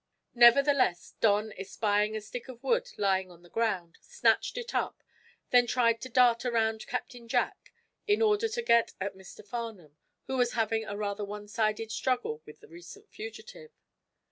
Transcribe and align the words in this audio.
Nevertheless, 0.33 1.13
Don, 1.21 1.51
espying 1.59 2.15
a 2.15 2.21
stick 2.21 2.47
of 2.47 2.63
wood 2.63 2.89
lying 2.97 3.29
on 3.29 3.43
the 3.43 3.51
ground, 3.51 3.99
snatched 4.01 4.57
it 4.57 4.73
up, 4.73 5.03
then 5.51 5.67
tried 5.67 6.01
to 6.01 6.09
dart 6.09 6.43
around 6.43 6.87
Captain 6.87 7.27
Jack 7.27 7.71
in 8.07 8.19
order 8.19 8.47
to 8.49 8.61
get 8.63 8.93
at 8.99 9.13
Mr. 9.15 9.45
Farnum, 9.45 9.97
who 10.25 10.37
was 10.37 10.53
having 10.53 10.85
a 10.85 10.97
rather 10.97 11.23
one 11.23 11.47
sided 11.47 11.91
struggle 11.91 12.41
with 12.47 12.61
the 12.61 12.67
recent 12.67 13.11
fugitive. 13.11 13.69